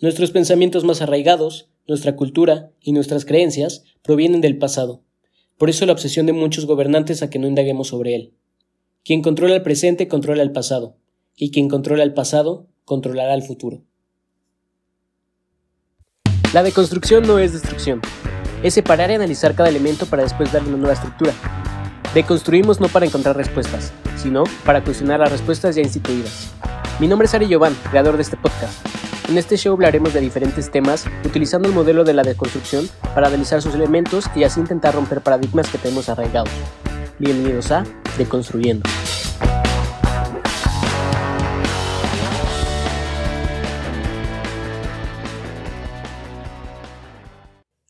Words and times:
Nuestros 0.00 0.30
pensamientos 0.30 0.84
más 0.84 1.02
arraigados, 1.02 1.70
nuestra 1.88 2.14
cultura 2.14 2.70
y 2.80 2.92
nuestras 2.92 3.24
creencias 3.24 3.82
provienen 4.04 4.40
del 4.40 4.56
pasado. 4.56 5.02
Por 5.56 5.70
eso 5.70 5.86
la 5.86 5.92
obsesión 5.92 6.24
de 6.26 6.32
muchos 6.32 6.66
gobernantes 6.66 7.20
a 7.20 7.30
que 7.30 7.40
no 7.40 7.48
indaguemos 7.48 7.88
sobre 7.88 8.14
él. 8.14 8.32
Quien 9.04 9.22
controla 9.22 9.56
el 9.56 9.62
presente 9.62 10.06
controla 10.06 10.44
el 10.44 10.52
pasado, 10.52 10.94
y 11.34 11.50
quien 11.50 11.68
controla 11.68 12.04
el 12.04 12.14
pasado 12.14 12.68
controlará 12.84 13.34
el 13.34 13.42
futuro. 13.42 13.82
La 16.54 16.62
deconstrucción 16.62 17.26
no 17.26 17.40
es 17.40 17.52
destrucción, 17.52 18.00
es 18.62 18.74
separar 18.74 19.10
y 19.10 19.14
analizar 19.14 19.56
cada 19.56 19.68
elemento 19.68 20.06
para 20.06 20.22
después 20.22 20.52
darle 20.52 20.68
una 20.68 20.78
nueva 20.78 20.94
estructura. 20.94 21.34
Deconstruimos 22.14 22.78
no 22.78 22.86
para 22.86 23.06
encontrar 23.06 23.36
respuestas, 23.36 23.92
sino 24.16 24.44
para 24.64 24.84
cuestionar 24.84 25.18
las 25.18 25.32
respuestas 25.32 25.74
ya 25.74 25.82
instituidas. 25.82 26.52
Mi 27.00 27.08
nombre 27.08 27.26
es 27.26 27.34
Ari 27.34 27.48
Giovanni, 27.48 27.76
creador 27.90 28.14
de 28.14 28.22
este 28.22 28.36
podcast. 28.36 28.97
En 29.28 29.36
este 29.36 29.58
show 29.58 29.74
hablaremos 29.74 30.14
de 30.14 30.22
diferentes 30.22 30.70
temas 30.70 31.04
utilizando 31.22 31.68
el 31.68 31.74
modelo 31.74 32.02
de 32.02 32.14
la 32.14 32.22
deconstrucción 32.22 32.88
para 33.14 33.26
analizar 33.26 33.60
sus 33.60 33.74
elementos 33.74 34.24
y 34.34 34.44
así 34.44 34.58
intentar 34.58 34.94
romper 34.94 35.20
paradigmas 35.20 35.70
que 35.70 35.76
tenemos 35.76 36.08
arraigados. 36.08 36.50
Bienvenidos 37.18 37.70
a 37.70 37.84
Deconstruyendo. 38.16 38.88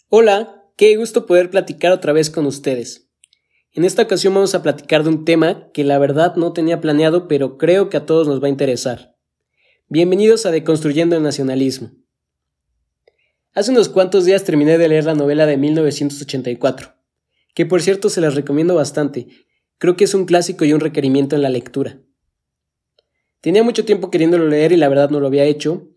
Hola, 0.09 0.65
qué 0.77 0.97
gusto 0.97 1.25
poder 1.25 1.51
platicar 1.51 1.93
otra 1.93 2.13
vez 2.13 2.31
con 2.31 2.47
ustedes. 2.47 3.13
En 3.71 3.85
esta 3.85 4.03
ocasión 4.03 4.35
vamos 4.35 4.57
a 4.57 4.63
platicar 4.65 5.05
de 5.05 5.11
un 5.11 5.25
tema 5.25 5.71
que 5.73 5.85
la 5.85 5.99
verdad 5.99 6.35
no 6.35 6.53
tenía 6.53 6.81
planeado, 6.81 7.29
pero 7.29 7.59
creo 7.59 7.91
que 7.91 7.99
a 7.99 8.07
todos 8.07 8.27
nos 8.27 8.43
va 8.43 8.49
a 8.49 8.51
interesar. 8.51 9.18
Bienvenidos 9.91 10.45
a 10.45 10.51
Deconstruyendo 10.51 11.17
el 11.17 11.23
Nacionalismo. 11.23 11.93
Hace 13.55 13.71
unos 13.71 13.89
cuantos 13.89 14.27
días 14.27 14.45
terminé 14.45 14.77
de 14.77 14.87
leer 14.87 15.05
la 15.05 15.15
novela 15.15 15.47
de 15.47 15.57
1984, 15.57 16.93
que 17.55 17.65
por 17.65 17.81
cierto 17.81 18.11
se 18.11 18.21
las 18.21 18.35
recomiendo 18.35 18.75
bastante, 18.75 19.29
creo 19.79 19.97
que 19.97 20.05
es 20.05 20.13
un 20.13 20.27
clásico 20.27 20.67
y 20.67 20.75
un 20.75 20.81
requerimiento 20.81 21.37
en 21.37 21.43
la 21.43 21.49
lectura. 21.49 22.03
Tenía 23.41 23.63
mucho 23.63 23.87
tiempo 23.87 24.11
queriéndolo 24.11 24.47
leer 24.47 24.73
y 24.73 24.77
la 24.77 24.91
verdad 24.91 25.09
no 25.09 25.21
lo 25.21 25.27
había 25.27 25.45
hecho, 25.45 25.89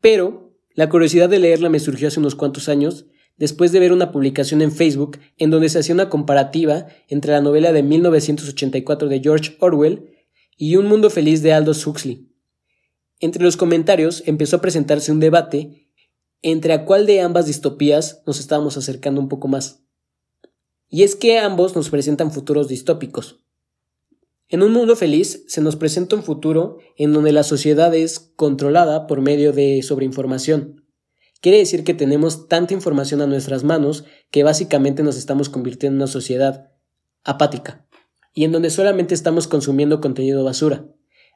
pero 0.00 0.58
la 0.74 0.88
curiosidad 0.88 1.28
de 1.28 1.38
leerla 1.38 1.68
me 1.68 1.78
surgió 1.78 2.08
hace 2.08 2.18
unos 2.18 2.34
cuantos 2.34 2.68
años 2.68 3.06
después 3.36 3.70
de 3.70 3.78
ver 3.78 3.92
una 3.92 4.10
publicación 4.10 4.62
en 4.62 4.72
Facebook 4.72 5.20
en 5.38 5.50
donde 5.50 5.68
se 5.68 5.78
hacía 5.78 5.94
una 5.94 6.08
comparativa 6.08 6.88
entre 7.06 7.30
la 7.30 7.40
novela 7.40 7.72
de 7.72 7.84
1984 7.84 9.08
de 9.08 9.20
George 9.20 9.56
Orwell 9.60 10.10
y 10.56 10.74
Un 10.74 10.86
Mundo 10.86 11.08
Feliz 11.08 11.40
de 11.42 11.52
Aldous 11.52 11.86
Huxley. 11.86 12.31
Entre 13.22 13.44
los 13.44 13.56
comentarios 13.56 14.24
empezó 14.26 14.56
a 14.56 14.60
presentarse 14.60 15.12
un 15.12 15.20
debate 15.20 15.88
entre 16.42 16.72
a 16.72 16.84
cuál 16.84 17.06
de 17.06 17.20
ambas 17.20 17.46
distopías 17.46 18.20
nos 18.26 18.40
estábamos 18.40 18.76
acercando 18.76 19.20
un 19.20 19.28
poco 19.28 19.46
más. 19.46 19.84
Y 20.88 21.04
es 21.04 21.14
que 21.14 21.38
ambos 21.38 21.76
nos 21.76 21.88
presentan 21.88 22.32
futuros 22.32 22.66
distópicos. 22.66 23.38
En 24.48 24.64
un 24.64 24.72
mundo 24.72 24.96
feliz 24.96 25.44
se 25.46 25.60
nos 25.60 25.76
presenta 25.76 26.16
un 26.16 26.24
futuro 26.24 26.78
en 26.96 27.12
donde 27.12 27.30
la 27.30 27.44
sociedad 27.44 27.94
es 27.94 28.32
controlada 28.34 29.06
por 29.06 29.20
medio 29.20 29.52
de 29.52 29.80
sobreinformación. 29.84 30.84
Quiere 31.40 31.58
decir 31.58 31.84
que 31.84 31.94
tenemos 31.94 32.48
tanta 32.48 32.74
información 32.74 33.20
a 33.22 33.28
nuestras 33.28 33.62
manos 33.62 34.04
que 34.32 34.42
básicamente 34.42 35.04
nos 35.04 35.16
estamos 35.16 35.48
convirtiendo 35.48 35.94
en 35.94 36.02
una 36.02 36.06
sociedad 36.08 36.72
apática 37.22 37.86
y 38.34 38.42
en 38.42 38.50
donde 38.50 38.70
solamente 38.70 39.14
estamos 39.14 39.46
consumiendo 39.46 40.00
contenido 40.00 40.42
basura 40.42 40.88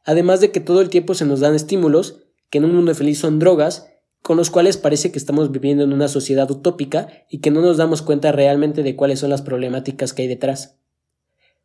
además 0.07 0.41
de 0.41 0.51
que 0.51 0.61
todo 0.61 0.81
el 0.81 0.89
tiempo 0.89 1.12
se 1.12 1.27
nos 1.27 1.41
dan 1.41 1.55
estímulos, 1.55 2.23
que 2.49 2.59
en 2.59 2.65
un 2.65 2.75
mundo 2.75 2.95
feliz 2.95 3.19
son 3.19 3.39
drogas, 3.39 3.89
con 4.23 4.37
los 4.37 4.51
cuales 4.51 4.77
parece 4.77 5.12
que 5.12 5.19
estamos 5.19 5.53
viviendo 5.53 5.85
en 5.85 5.93
una 5.93 6.09
sociedad 6.09 6.51
utópica 6.51 7.09
y 7.29 7.39
que 7.39 7.51
no 7.51 7.61
nos 7.61 7.77
damos 7.77 8.03
cuenta 8.03 8.33
realmente 8.33 8.83
de 8.83 8.97
cuáles 8.97 9.21
son 9.21 9.31
las 9.31 9.43
problemáticas 9.43 10.12
que 10.12 10.22
hay 10.22 10.28
detrás. 10.28 10.77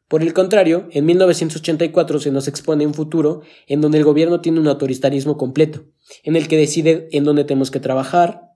Por 0.07 0.23
el 0.23 0.33
contrario, 0.33 0.89
en 0.91 1.05
1984 1.05 2.19
se 2.19 2.31
nos 2.31 2.47
expone 2.47 2.85
un 2.85 2.93
futuro 2.93 3.41
en 3.67 3.79
donde 3.79 3.99
el 3.99 4.03
gobierno 4.03 4.41
tiene 4.41 4.59
un 4.59 4.67
autoritarismo 4.67 5.37
completo, 5.37 5.85
en 6.23 6.35
el 6.35 6.47
que 6.47 6.57
decide 6.57 7.07
en 7.13 7.23
dónde 7.23 7.45
tenemos 7.45 7.71
que 7.71 7.79
trabajar, 7.79 8.51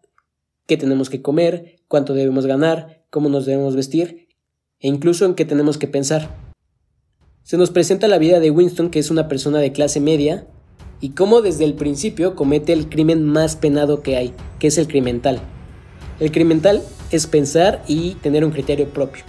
qué 0.68 0.78
tenemos 0.78 1.10
que 1.10 1.22
comer, 1.22 1.78
cuánto 1.88 2.14
debemos 2.14 2.46
ganar, 2.46 3.06
cómo 3.10 3.30
nos 3.30 3.46
debemos 3.46 3.76
vestir, 3.76 4.28
e 4.80 4.88
incluso 4.88 5.26
en 5.26 5.36
qué 5.36 5.46
tenemos 5.46 5.78
que 5.78 5.88
pensar. 5.88 6.45
Se 7.46 7.58
nos 7.58 7.70
presenta 7.70 8.08
la 8.08 8.18
vida 8.18 8.40
de 8.40 8.50
Winston, 8.50 8.90
que 8.90 8.98
es 8.98 9.12
una 9.12 9.28
persona 9.28 9.60
de 9.60 9.72
clase 9.72 10.00
media, 10.00 10.48
y 11.00 11.10
cómo 11.10 11.44
desde 11.44 11.64
el 11.64 11.76
principio 11.76 12.36
comete 12.36 12.74
el 12.74 12.90
crimen 12.90 13.24
más 13.24 13.56
penado 13.56 14.02
que 14.02 14.18
hay, 14.18 14.34
que 14.58 14.66
es 14.66 14.80
el 14.80 14.88
crimental. 14.88 15.40
El 16.20 16.32
crimental 16.32 16.82
es 17.12 17.28
pensar 17.28 17.84
y 17.88 18.16
tener 18.16 18.44
un 18.44 18.50
criterio 18.50 18.90
propio. 18.90 19.24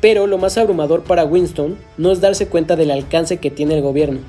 Pero 0.00 0.28
lo 0.28 0.38
más 0.38 0.56
abrumador 0.56 1.02
para 1.02 1.24
Winston 1.24 1.76
no 1.98 2.12
es 2.12 2.20
darse 2.20 2.46
cuenta 2.46 2.76
del 2.76 2.92
alcance 2.92 3.38
que 3.38 3.50
tiene 3.50 3.74
el 3.74 3.82
gobierno. 3.82 4.20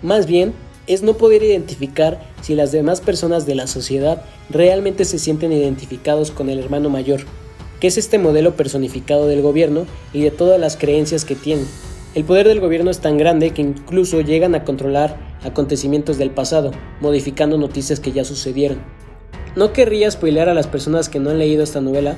Más 0.00 0.26
bien, 0.26 0.52
es 0.86 1.02
no 1.02 1.14
poder 1.14 1.42
identificar 1.42 2.22
si 2.40 2.54
las 2.54 2.70
demás 2.70 3.00
personas 3.00 3.46
de 3.46 3.56
la 3.56 3.66
sociedad 3.66 4.22
realmente 4.48 5.04
se 5.04 5.18
sienten 5.18 5.50
identificados 5.50 6.30
con 6.30 6.48
el 6.50 6.60
hermano 6.60 6.88
mayor, 6.88 7.22
que 7.82 7.88
es 7.88 7.98
este 7.98 8.16
modelo 8.16 8.54
personificado 8.54 9.26
del 9.26 9.42
gobierno 9.42 9.86
y 10.12 10.22
de 10.22 10.30
todas 10.30 10.60
las 10.60 10.76
creencias 10.76 11.24
que 11.24 11.34
tiene. 11.34 11.64
El 12.14 12.22
poder 12.22 12.46
del 12.46 12.60
gobierno 12.60 12.92
es 12.92 13.00
tan 13.00 13.18
grande 13.18 13.50
que 13.50 13.60
incluso 13.60 14.20
llegan 14.20 14.54
a 14.54 14.62
controlar 14.62 15.18
acontecimientos 15.42 16.16
del 16.16 16.30
pasado, 16.30 16.70
modificando 17.00 17.58
noticias 17.58 17.98
que 17.98 18.12
ya 18.12 18.24
sucedieron. 18.24 18.78
No 19.56 19.72
querría 19.72 20.08
spoilear 20.08 20.48
a 20.48 20.54
las 20.54 20.68
personas 20.68 21.08
que 21.08 21.18
no 21.18 21.30
han 21.30 21.40
leído 21.40 21.64
esta 21.64 21.80
novela, 21.80 22.14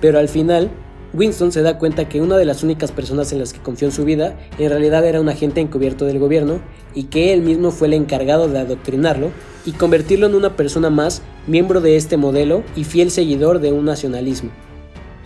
pero 0.00 0.20
al 0.20 0.28
final, 0.28 0.70
Winston 1.12 1.50
se 1.50 1.62
da 1.62 1.78
cuenta 1.78 2.08
que 2.08 2.20
una 2.20 2.36
de 2.36 2.44
las 2.44 2.62
únicas 2.62 2.92
personas 2.92 3.32
en 3.32 3.40
las 3.40 3.52
que 3.52 3.58
confió 3.58 3.88
en 3.88 3.92
su 3.92 4.04
vida 4.04 4.38
en 4.56 4.70
realidad 4.70 5.04
era 5.04 5.20
un 5.20 5.28
agente 5.28 5.60
encubierto 5.60 6.04
del 6.04 6.20
gobierno 6.20 6.60
y 6.94 7.04
que 7.06 7.32
él 7.32 7.42
mismo 7.42 7.72
fue 7.72 7.88
el 7.88 7.94
encargado 7.94 8.46
de 8.46 8.60
adoctrinarlo 8.60 9.32
y 9.66 9.72
convertirlo 9.72 10.28
en 10.28 10.36
una 10.36 10.54
persona 10.54 10.90
más, 10.90 11.22
miembro 11.48 11.80
de 11.80 11.96
este 11.96 12.16
modelo 12.16 12.62
y 12.76 12.84
fiel 12.84 13.10
seguidor 13.10 13.58
de 13.58 13.72
un 13.72 13.84
nacionalismo. 13.84 14.52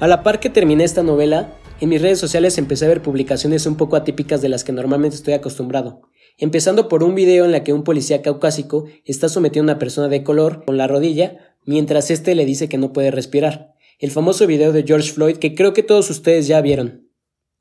A 0.03 0.09
la 0.09 0.25
par 0.25 0.41
que 0.41 0.51
terminé 0.51 0.83
esta 0.83 1.05
novela, 1.05 1.57
en 1.81 1.89
mis 1.89 2.03
redes 2.03 2.19
sociales 2.19 2.59
empecé 2.59 2.87
a 2.87 2.89
ver 2.89 3.03
publicaciones 3.03 3.67
un 3.67 3.77
poco 3.77 3.95
atípicas 3.95 4.43
de 4.43 4.49
las 4.49 4.65
que 4.65 4.73
normalmente 4.73 5.15
estoy 5.15 5.35
acostumbrado, 5.35 6.03
empezando 6.39 6.89
por 6.89 7.05
un 7.05 7.15
video 7.15 7.45
en 7.45 7.53
la 7.53 7.63
que 7.63 7.73
un 7.73 7.85
policía 7.85 8.21
caucásico 8.21 8.87
está 9.05 9.29
sometiendo 9.29 9.71
a 9.71 9.75
una 9.75 9.79
persona 9.79 10.09
de 10.09 10.25
color 10.25 10.65
con 10.65 10.77
la 10.77 10.89
rodilla 10.89 11.55
mientras 11.67 12.11
éste 12.11 12.35
le 12.35 12.45
dice 12.45 12.69
que 12.69 12.79
no 12.79 12.93
puede 12.93 13.13
respirar, 13.13 13.75
el 14.01 14.11
famoso 14.11 14.49
video 14.49 14.73
de 14.73 14.83
George 14.83 15.13
Floyd 15.13 15.37
que 15.37 15.55
creo 15.55 15.73
que 15.73 15.85
todos 15.85 16.11
ustedes 16.11 16.49
ya 16.49 16.61
vieron. 16.61 17.09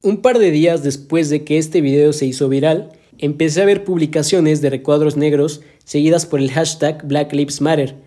Un 0.02 0.24
par 0.24 0.40
de 0.40 0.50
días 0.50 0.82
después 0.82 1.30
de 1.30 1.44
que 1.44 1.60
este 1.60 1.80
video 1.80 2.12
se 2.12 2.26
hizo 2.26 2.50
viral, 2.50 2.90
empecé 3.20 3.62
a 3.62 3.66
ver 3.66 3.84
publicaciones 3.84 4.62
de 4.62 4.72
recuadros 4.72 5.16
negros 5.16 5.62
seguidas 5.86 6.26
por 6.26 6.40
el 6.40 6.50
hashtag 6.50 7.06
Black 7.08 7.34
Lives 7.34 7.62
Matter, 7.62 7.98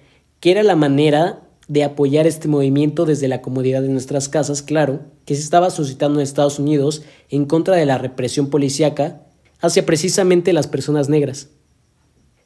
que 0.40 0.50
era 0.50 0.64
la 0.64 0.74
manera 0.74 1.43
de 1.68 1.84
apoyar 1.84 2.26
este 2.26 2.48
movimiento 2.48 3.06
desde 3.06 3.28
la 3.28 3.40
comodidad 3.40 3.82
de 3.82 3.88
nuestras 3.88 4.28
casas, 4.28 4.62
claro, 4.62 5.00
que 5.24 5.34
se 5.34 5.42
estaba 5.42 5.70
suscitando 5.70 6.18
en 6.18 6.24
Estados 6.24 6.58
Unidos 6.58 7.02
en 7.30 7.46
contra 7.46 7.76
de 7.76 7.86
la 7.86 7.98
represión 7.98 8.50
policíaca 8.50 9.22
hacia 9.60 9.86
precisamente 9.86 10.52
las 10.52 10.66
personas 10.66 11.08
negras. 11.08 11.48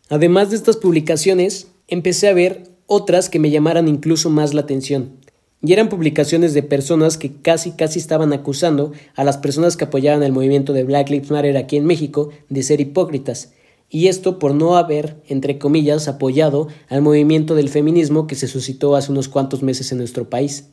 Además 0.08 0.50
de 0.50 0.56
estas 0.56 0.76
publicaciones, 0.76 1.68
empecé 1.88 2.28
a 2.28 2.34
ver 2.34 2.64
otras 2.86 3.28
que 3.28 3.38
me 3.38 3.50
llamaran 3.50 3.88
incluso 3.88 4.30
más 4.30 4.54
la 4.54 4.62
atención. 4.62 5.16
Y 5.60 5.72
eran 5.72 5.88
publicaciones 5.88 6.54
de 6.54 6.62
personas 6.62 7.18
que 7.18 7.32
casi 7.32 7.72
casi 7.72 7.98
estaban 7.98 8.32
acusando 8.32 8.92
a 9.16 9.24
las 9.24 9.38
personas 9.38 9.76
que 9.76 9.84
apoyaban 9.84 10.22
el 10.22 10.32
movimiento 10.32 10.72
de 10.72 10.84
Black 10.84 11.10
Lives 11.10 11.32
Matter 11.32 11.56
aquí 11.56 11.76
en 11.76 11.84
México 11.84 12.30
de 12.48 12.62
ser 12.62 12.80
hipócritas 12.80 13.52
y 13.90 14.08
esto 14.08 14.38
por 14.38 14.54
no 14.54 14.76
haber, 14.76 15.16
entre 15.28 15.58
comillas, 15.58 16.08
apoyado 16.08 16.68
al 16.88 17.02
movimiento 17.02 17.54
del 17.54 17.68
feminismo 17.68 18.26
que 18.26 18.34
se 18.34 18.48
suscitó 18.48 18.96
hace 18.96 19.12
unos 19.12 19.28
cuantos 19.28 19.62
meses 19.62 19.90
en 19.92 19.98
nuestro 19.98 20.28
país. 20.28 20.70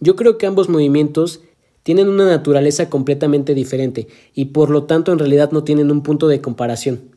Yo 0.00 0.16
creo 0.16 0.38
que 0.38 0.46
ambos 0.46 0.68
movimientos 0.68 1.40
tienen 1.82 2.08
una 2.08 2.24
naturaleza 2.24 2.88
completamente 2.88 3.54
diferente 3.54 4.08
y 4.34 4.46
por 4.46 4.70
lo 4.70 4.84
tanto 4.84 5.12
en 5.12 5.18
realidad 5.18 5.50
no 5.52 5.64
tienen 5.64 5.90
un 5.90 6.02
punto 6.02 6.28
de 6.28 6.40
comparación. 6.40 7.10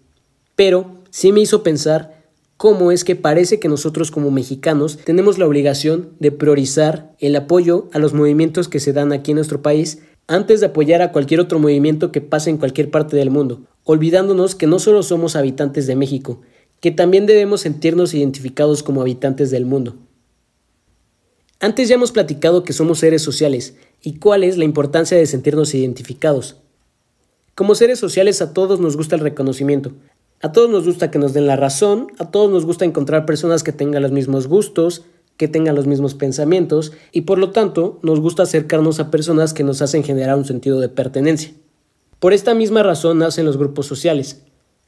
Pero 0.56 0.98
sí 1.10 1.32
me 1.32 1.40
hizo 1.40 1.64
pensar 1.64 2.18
cómo 2.58 2.92
es 2.92 3.04
que 3.04 3.16
parece 3.16 3.60
que 3.60 3.70
nosotros 3.70 4.12
como 4.12 4.32
mexicanos 4.32 4.98
tenemos 4.98 5.38
la 5.38 5.48
obligación 5.48 6.10
de 6.20 6.32
priorizar 6.32 7.16
el 7.20 7.36
apoyo 7.36 7.88
a 7.94 8.00
los 8.00 8.14
movimientos 8.14 8.68
que 8.68 8.80
se 8.80 8.94
dan 8.94 9.14
aquí 9.14 9.32
en 9.32 9.36
nuestro 9.36 9.62
país 9.62 10.00
antes 10.28 10.60
de 10.60 10.68
apoyar 10.68 11.02
a 11.02 11.12
cualquier 11.12 11.40
otro 11.40 11.60
movimiento 11.60 12.12
que 12.12 12.22
pase 12.22 12.50
en 12.50 12.58
cualquier 12.58 12.92
parte 12.92 13.16
del 13.16 13.32
mundo, 13.32 13.62
olvidándonos 13.84 14.56
que 14.56 14.68
no 14.68 14.80
solo 14.80 15.04
somos 15.04 15.36
habitantes 15.36 15.88
de 15.88 15.96
México, 15.96 16.42
que 16.82 16.92
también 16.92 17.26
debemos 17.26 17.62
sentirnos 17.62 18.14
identificados 18.14 18.84
como 18.84 19.02
habitantes 19.02 19.50
del 19.52 19.66
mundo. 19.66 19.96
Antes 21.60 21.90
ya 21.90 21.96
hemos 21.96 22.12
platicado 22.12 22.64
que 22.64 22.74
somos 22.74 23.00
seres 23.00 23.22
sociales 23.22 23.76
y 24.02 24.20
cuál 24.20 24.44
es 24.44 24.58
la 24.58 24.66
importancia 24.66 25.18
de 25.18 25.26
sentirnos 25.26 25.74
identificados. 25.74 26.58
Como 27.56 27.74
seres 27.74 27.98
sociales 27.98 28.42
a 28.42 28.54
todos 28.54 28.80
nos 28.80 28.96
gusta 28.96 29.16
el 29.16 29.22
reconocimiento, 29.22 29.94
A 30.40 30.52
todos 30.52 30.70
nos 30.70 30.86
gusta 30.86 31.10
que 31.10 31.18
nos 31.18 31.34
den 31.34 31.48
la 31.48 31.56
razón, 31.56 32.08
a 32.20 32.30
todos 32.30 32.52
nos 32.52 32.64
gusta 32.64 32.86
encontrar 32.86 33.26
personas 33.26 33.64
que 33.64 33.72
tengan 33.72 34.04
los 34.04 34.12
mismos 34.12 34.48
gustos, 34.48 35.04
que 35.38 35.48
tengan 35.48 35.76
los 35.76 35.88
mismos 35.88 36.16
pensamientos 36.16 36.92
y 37.12 37.22
por 37.22 37.38
lo 37.38 37.52
tanto 37.52 38.00
nos 38.02 38.20
gusta 38.20 38.44
acercarnos 38.44 39.00
a 39.00 39.12
personas 39.12 39.54
que 39.54 39.64
nos 39.64 39.82
hacen 39.82 40.04
generar 40.04 40.36
un 40.36 40.46
sentido 40.46 40.80
de 40.80 40.90
pertenencia. 40.90 41.52
Por 42.20 42.34
esta 42.34 42.56
misma 42.56 42.84
razón 42.84 43.20
nacen 43.20 43.46
los 43.46 43.58
grupos 43.58 43.86
sociales. 43.86 44.42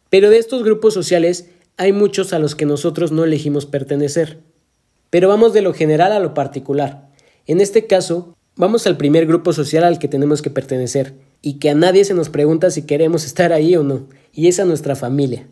Pero 0.10 0.30
de 0.32 0.40
estos 0.40 0.64
grupos 0.64 0.96
sociales 0.96 1.50
hay 1.78 1.94
muchos 1.94 2.34
a 2.34 2.40
los 2.40 2.56
que 2.56 2.66
nosotros 2.66 3.12
no 3.12 3.24
elegimos 3.24 3.68
pertenecer. 3.68 4.40
Pero 5.12 5.30
vamos 5.30 5.54
de 5.54 5.62
lo 5.62 5.74
general 5.74 6.12
a 6.12 6.20
lo 6.20 6.34
particular. 6.34 7.10
En 7.46 7.62
este 7.62 7.86
caso, 7.86 8.36
vamos 8.56 8.88
al 8.88 8.98
primer 8.98 9.28
grupo 9.28 9.54
social 9.54 9.84
al 9.84 10.00
que 10.00 10.08
tenemos 10.08 10.42
que 10.42 10.50
pertenecer 10.50 11.14
y 11.42 11.54
que 11.60 11.70
a 11.70 11.76
nadie 11.76 12.04
se 12.04 12.14
nos 12.16 12.30
pregunta 12.30 12.72
si 12.72 12.82
queremos 12.84 13.26
estar 13.26 13.54
ahí 13.54 13.76
o 13.76 13.84
no, 13.84 14.08
y 14.34 14.48
es 14.48 14.60
a 14.60 14.66
nuestra 14.66 14.96
familia. 14.96 15.48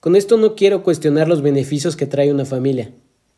Con 0.00 0.16
esto 0.16 0.36
no 0.36 0.54
quiero 0.54 0.82
cuestionar 0.82 1.28
los 1.28 1.40
beneficios 1.40 1.96
que 1.96 2.06
trae 2.06 2.30
una 2.30 2.44
familia. 2.44 2.92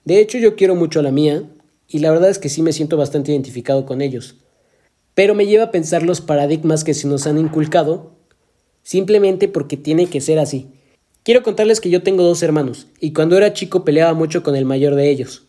De 0.06 0.20
hecho, 0.20 0.38
yo 0.38 0.56
quiero 0.56 0.74
mucho 0.74 1.00
a 1.00 1.02
la 1.02 1.12
mía, 1.12 1.42
y 1.86 1.98
la 1.98 2.10
verdad 2.10 2.30
es 2.30 2.38
que 2.38 2.48
sí 2.48 2.62
me 2.62 2.72
siento 2.72 2.96
bastante 2.96 3.32
identificado 3.32 3.84
con 3.84 4.00
ellos 4.00 4.36
pero 5.16 5.34
me 5.34 5.46
lleva 5.46 5.64
a 5.64 5.70
pensar 5.70 6.02
los 6.02 6.20
paradigmas 6.20 6.84
que 6.84 6.92
se 6.92 7.08
nos 7.08 7.26
han 7.26 7.38
inculcado 7.38 8.12
simplemente 8.82 9.48
porque 9.48 9.78
tiene 9.78 10.08
que 10.08 10.20
ser 10.20 10.38
así. 10.38 10.68
Quiero 11.22 11.42
contarles 11.42 11.80
que 11.80 11.88
yo 11.88 12.02
tengo 12.02 12.22
dos 12.22 12.42
hermanos 12.42 12.88
y 13.00 13.14
cuando 13.14 13.38
era 13.38 13.54
chico 13.54 13.82
peleaba 13.82 14.12
mucho 14.12 14.42
con 14.42 14.54
el 14.56 14.66
mayor 14.66 14.94
de 14.94 15.08
ellos. 15.08 15.46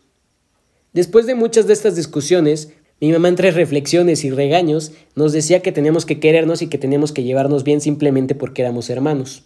Después 0.94 1.26
de 1.26 1.34
muchas 1.34 1.66
de 1.66 1.74
estas 1.74 1.96
discusiones, 1.96 2.72
mi 2.98 3.12
mamá 3.12 3.28
entre 3.28 3.50
reflexiones 3.50 4.24
y 4.24 4.30
regaños 4.30 4.92
nos 5.14 5.34
decía 5.34 5.60
que 5.60 5.70
teníamos 5.70 6.06
que 6.06 6.18
querernos 6.18 6.62
y 6.62 6.68
que 6.68 6.78
teníamos 6.78 7.12
que 7.12 7.22
llevarnos 7.22 7.62
bien 7.62 7.82
simplemente 7.82 8.34
porque 8.34 8.62
éramos 8.62 8.88
hermanos. 8.88 9.44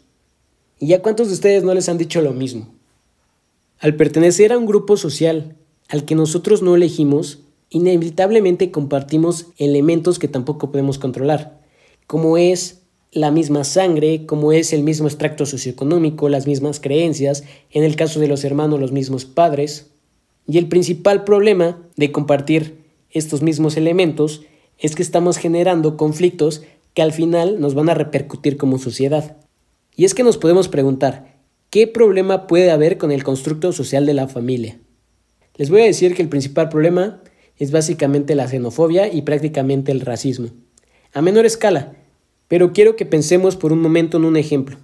¿Y 0.79 0.87
ya 0.87 1.03
cuántos 1.03 1.27
de 1.27 1.35
ustedes 1.35 1.65
no 1.65 1.75
les 1.75 1.89
han 1.89 1.99
dicho 1.99 2.23
lo 2.23 2.33
mismo? 2.33 2.73
Al 3.83 3.97
pertenecer 3.97 4.53
a 4.53 4.59
un 4.59 4.67
grupo 4.67 4.97
social 4.97 5.57
al 5.89 6.05
que 6.05 6.15
nosotros 6.15 6.63
no 6.63 6.77
elegimos, 6.77 7.41
inevitablemente 7.69 8.71
compartimos 8.71 9.47
elementos 9.59 10.21
que 10.21 10.29
tampoco 10.29 10.71
podemos 10.71 11.01
controlar, 11.01 11.61
como 12.07 12.39
es 12.39 12.83
la 13.11 13.33
misma 13.33 13.65
sangre, 13.65 14.25
como 14.25 14.53
es 14.53 14.73
el 14.73 14.85
mismo 14.85 15.09
extracto 15.09 15.47
socioeconómico, 15.47 16.29
las 16.29 16.47
mismas 16.47 16.79
creencias, 16.79 17.43
en 17.73 17.83
el 17.83 17.97
caso 17.97 18.21
de 18.21 18.29
los 18.29 18.45
hermanos 18.45 18.79
los 18.79 18.93
mismos 18.93 19.25
padres. 19.25 19.91
Y 20.47 20.59
el 20.59 20.69
principal 20.69 21.25
problema 21.25 21.83
de 21.97 22.13
compartir 22.13 22.85
estos 23.11 23.43
mismos 23.43 23.77
elementos 23.77 24.43
es 24.79 24.95
que 24.95 25.03
estamos 25.03 25.39
generando 25.39 25.97
conflictos 25.97 26.63
que 26.95 27.03
al 27.03 27.13
final 27.13 27.61
nos 27.61 27.75
van 27.75 27.89
a 27.89 27.95
repercutir 27.95 28.57
como 28.59 28.79
sociedad. 28.79 29.39
Y 29.97 30.05
es 30.05 30.15
que 30.15 30.23
nos 30.23 30.39
podemos 30.39 30.69
preguntar, 30.69 31.32
¿qué 31.73 31.87
problema 31.87 32.47
puede 32.47 32.71
haber 32.71 32.99
con 32.99 33.11
el 33.13 33.25
constructo 33.25 33.73
social 33.73 34.05
de 34.05 34.13
la 34.13 34.29
familia? 34.29 34.79
Les 35.57 35.71
voy 35.71 35.81
a 35.81 35.87
decir 35.87 36.15
que 36.15 36.21
el 36.21 36.29
principal 36.29 36.69
problema 36.69 37.23
es 37.57 37.71
básicamente 37.71 38.35
la 38.35 38.47
xenofobia 38.47 39.11
y 39.11 39.23
prácticamente 39.23 39.91
el 39.91 40.03
racismo. 40.03 40.49
A 41.15 41.23
menor 41.23 41.47
escala, 41.47 41.95
pero 42.47 42.75
quiero 42.75 42.95
que 42.95 43.07
pensemos 43.07 43.57
por 43.57 43.73
un 43.73 43.81
momento 43.81 44.19
en 44.19 44.27
un 44.27 44.37
ejemplo. 44.37 44.77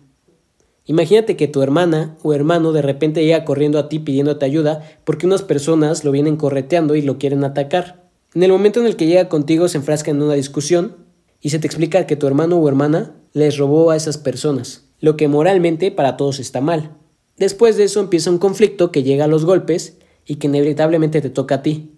Imagínate 0.87 1.37
que 1.37 1.47
tu 1.47 1.61
hermana 1.61 2.17
o 2.23 2.33
hermano 2.33 2.73
de 2.73 2.81
repente 2.81 3.23
llega 3.23 3.45
corriendo 3.45 3.79
a 3.79 3.91
ti 3.91 3.99
pidiéndote 3.99 4.47
ayuda 4.47 4.83
porque 5.05 5.27
unas 5.27 5.43
personas 5.43 6.05
lo 6.05 6.11
vienen 6.11 6.37
correteando 6.37 6.97
y 6.97 7.03
lo 7.03 7.19
quieren 7.19 7.45
atacar. 7.45 8.09
En 8.33 8.43
el 8.43 8.51
momento 8.51 8.81
en 8.81 8.87
el 8.87 8.97
que 8.97 9.07
llega 9.07 9.29
contigo 9.29 9.69
se 9.69 9.77
enfrasca 9.77 10.11
en 10.11 10.23
una 10.23 10.33
discusión 10.33 10.97
y 11.43 11.51
se 11.51 11.59
te 11.59 11.67
explica 11.67 12.07
que 12.07 12.17
tu 12.17 12.27
hermano 12.27 12.57
o 12.57 12.67
hermana 12.67 13.15
les 13.35 13.59
robó 13.59 13.91
a 13.91 13.97
esas 13.97 14.17
personas, 14.17 14.88
lo 15.01 15.17
que 15.17 15.29
moralmente 15.29 15.91
para 15.91 16.17
todos 16.17 16.41
está 16.41 16.61
mal. 16.61 16.97
Después 17.37 17.77
de 17.77 17.85
eso 17.85 18.01
empieza 18.01 18.31
un 18.31 18.39
conflicto 18.39 18.91
que 18.91 19.03
llega 19.03 19.25
a 19.25 19.29
los 19.29 19.45
golpes 19.45 19.99
y 20.27 20.37
que 20.37 20.49
inevitablemente 20.49 21.21
te 21.21 21.31
toca 21.31 21.57
a 21.57 21.63
ti. 21.63 21.93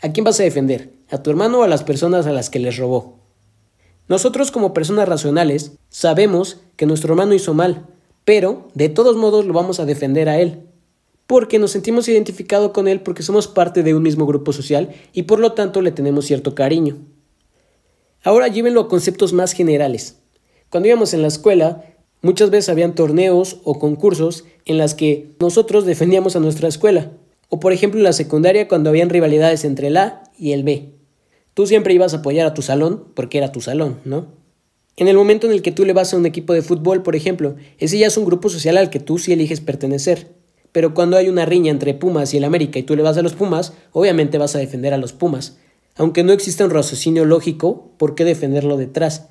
¿A 0.00 0.12
quién 0.12 0.24
vas 0.24 0.38
a 0.40 0.44
defender? 0.44 0.92
¿A 1.10 1.22
tu 1.22 1.30
hermano 1.30 1.60
o 1.60 1.62
a 1.62 1.68
las 1.68 1.82
personas 1.82 2.26
a 2.26 2.32
las 2.32 2.50
que 2.50 2.58
les 2.58 2.76
robó? 2.76 3.18
Nosotros 4.06 4.50
como 4.50 4.74
personas 4.74 5.08
racionales 5.08 5.72
sabemos 5.88 6.60
que 6.76 6.86
nuestro 6.86 7.14
hermano 7.14 7.34
hizo 7.34 7.54
mal, 7.54 7.86
pero 8.24 8.68
de 8.74 8.88
todos 8.88 9.16
modos 9.16 9.46
lo 9.46 9.52
vamos 9.52 9.80
a 9.80 9.86
defender 9.86 10.28
a 10.28 10.40
él, 10.40 10.68
porque 11.26 11.58
nos 11.58 11.70
sentimos 11.70 12.08
identificados 12.08 12.72
con 12.72 12.86
él 12.86 13.00
porque 13.00 13.22
somos 13.22 13.48
parte 13.48 13.82
de 13.82 13.94
un 13.94 14.02
mismo 14.02 14.26
grupo 14.26 14.52
social 14.52 14.94
y 15.12 15.22
por 15.22 15.40
lo 15.40 15.52
tanto 15.52 15.80
le 15.80 15.90
tenemos 15.90 16.26
cierto 16.26 16.54
cariño. 16.54 16.98
Ahora 18.22 18.48
llévenlo 18.48 18.82
a 18.82 18.88
conceptos 18.88 19.32
más 19.32 19.52
generales. 19.52 20.20
Cuando 20.70 20.88
íbamos 20.88 21.14
en 21.14 21.22
la 21.22 21.28
escuela, 21.28 21.84
muchas 22.24 22.50
veces 22.50 22.70
habían 22.70 22.94
torneos 22.96 23.60
o 23.62 23.78
concursos 23.78 24.44
en 24.64 24.78
las 24.78 24.94
que 24.94 25.30
nosotros 25.38 25.86
defendíamos 25.86 26.34
a 26.34 26.40
nuestra 26.40 26.66
escuela. 26.66 27.12
O 27.50 27.60
por 27.60 27.72
ejemplo 27.72 28.00
en 28.00 28.04
la 28.04 28.12
secundaria 28.12 28.66
cuando 28.66 28.90
habían 28.90 29.10
rivalidades 29.10 29.64
entre 29.64 29.88
el 29.88 29.96
A 29.96 30.24
y 30.36 30.52
el 30.52 30.64
B. 30.64 30.94
Tú 31.52 31.66
siempre 31.66 31.94
ibas 31.94 32.14
a 32.14 32.16
apoyar 32.16 32.46
a 32.46 32.54
tu 32.54 32.62
salón 32.62 33.04
porque 33.14 33.38
era 33.38 33.52
tu 33.52 33.60
salón, 33.60 34.00
¿no? 34.04 34.26
En 34.96 35.08
el 35.08 35.16
momento 35.16 35.46
en 35.46 35.52
el 35.52 35.62
que 35.62 35.72
tú 35.72 35.84
le 35.84 35.92
vas 35.92 36.14
a 36.14 36.16
un 36.16 36.24
equipo 36.26 36.52
de 36.52 36.62
fútbol, 36.62 37.02
por 37.02 37.14
ejemplo, 37.14 37.56
ese 37.78 37.98
ya 37.98 38.06
es 38.06 38.16
un 38.16 38.24
grupo 38.24 38.48
social 38.48 38.76
al 38.76 38.90
que 38.90 39.00
tú 39.00 39.18
sí 39.18 39.32
eliges 39.32 39.60
pertenecer. 39.60 40.32
Pero 40.72 40.94
cuando 40.94 41.16
hay 41.16 41.28
una 41.28 41.44
riña 41.44 41.70
entre 41.70 41.94
Pumas 41.94 42.32
y 42.32 42.38
el 42.38 42.44
América 42.44 42.78
y 42.78 42.84
tú 42.84 42.96
le 42.96 43.02
vas 43.02 43.16
a 43.16 43.22
los 43.22 43.34
Pumas, 43.34 43.74
obviamente 43.92 44.38
vas 44.38 44.56
a 44.56 44.60
defender 44.60 44.94
a 44.94 44.98
los 44.98 45.12
Pumas. 45.12 45.58
Aunque 45.96 46.24
no 46.24 46.32
exista 46.32 46.64
un 46.64 46.70
raciocinio 46.70 47.24
lógico, 47.24 47.92
¿por 47.98 48.14
qué 48.14 48.24
defenderlo 48.24 48.76
detrás? 48.76 49.28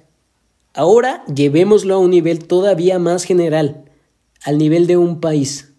Ahora 0.76 1.24
llevémoslo 1.34 1.94
a 1.94 2.00
un 2.00 2.10
nivel 2.10 2.48
todavía 2.48 2.98
más 2.98 3.26
general, 3.26 3.86
al 4.44 4.58
nivel 4.58 4.88
de 4.88 4.98
un 4.98 5.22
país. 5.22 5.74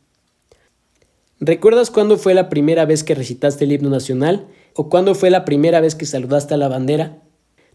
¿Recuerdas 1.40 1.90
cuándo 1.90 2.16
fue 2.16 2.32
la 2.32 2.48
primera 2.48 2.84
vez 2.84 3.02
que 3.02 3.16
recitaste 3.16 3.64
el 3.64 3.72
himno 3.72 3.90
nacional? 3.90 4.46
¿O 4.76 4.88
cuándo 4.88 5.16
fue 5.16 5.30
la 5.30 5.44
primera 5.44 5.80
vez 5.80 5.96
que 5.96 6.06
saludaste 6.06 6.54
a 6.54 6.58
la 6.58 6.68
bandera? 6.68 7.24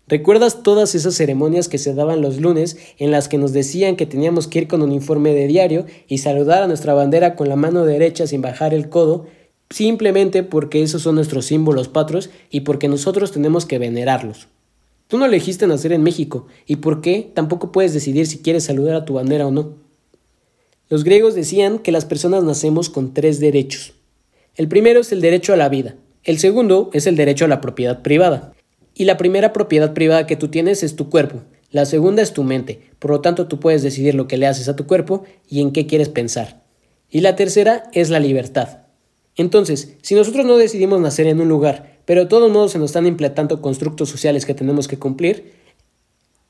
¿Recuerdas 0.07 0.63
todas 0.63 0.95
esas 0.95 1.13
ceremonias 1.13 1.67
que 1.67 1.77
se 1.77 1.93
daban 1.93 2.21
los 2.21 2.39
lunes 2.39 2.77
en 2.97 3.11
las 3.11 3.27
que 3.27 3.37
nos 3.37 3.51
decían 3.51 3.97
que 3.97 4.05
teníamos 4.05 4.47
que 4.47 4.59
ir 4.59 4.67
con 4.69 4.81
un 4.81 4.89
uniforme 4.89 5.33
de 5.33 5.45
diario 5.47 5.85
y 6.07 6.19
saludar 6.19 6.63
a 6.63 6.67
nuestra 6.67 6.93
bandera 6.93 7.35
con 7.35 7.49
la 7.49 7.57
mano 7.57 7.83
derecha 7.83 8.27
sin 8.27 8.41
bajar 8.41 8.73
el 8.73 8.87
codo, 8.87 9.27
simplemente 9.69 10.43
porque 10.43 10.81
esos 10.83 11.01
son 11.01 11.15
nuestros 11.15 11.45
símbolos 11.45 11.89
patrios 11.89 12.29
y 12.49 12.61
porque 12.61 12.87
nosotros 12.87 13.33
tenemos 13.33 13.65
que 13.65 13.77
venerarlos? 13.77 14.47
Tú 15.09 15.17
no 15.17 15.25
elegiste 15.25 15.65
nacer 15.65 15.91
en 15.91 16.03
México, 16.03 16.45
y 16.67 16.75
por 16.75 17.01
qué 17.01 17.31
tampoco 17.33 17.71
puedes 17.71 17.95
decidir 17.95 18.27
si 18.27 18.43
quieres 18.43 18.65
saludar 18.65 18.93
a 18.93 19.05
tu 19.05 19.15
bandera 19.15 19.47
o 19.47 19.51
no. 19.51 19.73
Los 20.87 21.03
griegos 21.03 21.33
decían 21.33 21.79
que 21.79 21.91
las 21.91 22.05
personas 22.05 22.43
nacemos 22.43 22.91
con 22.91 23.11
tres 23.11 23.39
derechos. 23.39 23.93
El 24.55 24.67
primero 24.67 24.99
es 24.99 25.11
el 25.11 25.19
derecho 25.19 25.51
a 25.51 25.57
la 25.57 25.67
vida, 25.67 25.95
el 26.23 26.37
segundo 26.37 26.91
es 26.93 27.07
el 27.07 27.15
derecho 27.15 27.45
a 27.45 27.47
la 27.47 27.59
propiedad 27.59 28.03
privada. 28.03 28.53
Y 28.93 29.05
la 29.05 29.17
primera 29.17 29.51
propiedad 29.51 29.95
privada 29.95 30.27
que 30.27 30.35
tú 30.35 30.49
tienes 30.49 30.83
es 30.83 30.95
tu 30.95 31.09
cuerpo, 31.09 31.41
la 31.71 31.87
segunda 31.87 32.21
es 32.21 32.33
tu 32.33 32.43
mente, 32.43 32.91
por 32.99 33.09
lo 33.09 33.19
tanto 33.21 33.47
tú 33.47 33.59
puedes 33.59 33.81
decidir 33.81 34.13
lo 34.13 34.27
que 34.27 34.37
le 34.37 34.45
haces 34.45 34.69
a 34.69 34.75
tu 34.75 34.85
cuerpo 34.85 35.23
y 35.47 35.61
en 35.61 35.71
qué 35.71 35.87
quieres 35.87 36.09
pensar. 36.09 36.61
Y 37.09 37.21
la 37.21 37.35
tercera 37.35 37.89
es 37.93 38.11
la 38.11 38.19
libertad. 38.19 38.81
Entonces, 39.35 39.95
si 40.03 40.13
nosotros 40.13 40.45
no 40.45 40.57
decidimos 40.57 41.01
nacer 41.01 41.25
en 41.25 41.41
un 41.41 41.49
lugar, 41.49 41.98
pero 42.09 42.21
de 42.21 42.27
todos 42.27 42.51
modos 42.51 42.71
se 42.71 42.79
nos 42.79 42.89
están 42.89 43.05
implantando 43.05 43.61
constructos 43.61 44.09
sociales 44.09 44.47
que 44.47 44.55
tenemos 44.55 44.87
que 44.87 44.97
cumplir, 44.97 45.53